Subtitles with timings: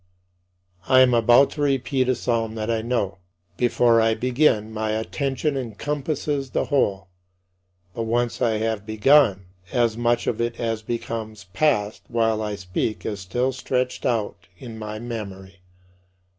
[0.87, 0.95] 38.
[0.97, 3.19] I am about to repeat a psalm that I know.
[3.55, 7.09] Before I begin, my attention encompasses the whole,
[7.93, 13.05] but once I have begun, as much of it as becomes past while I speak
[13.05, 15.61] is still stretched out in my memory.